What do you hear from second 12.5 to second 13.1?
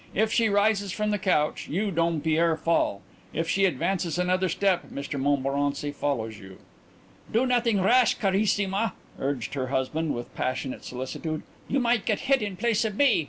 place of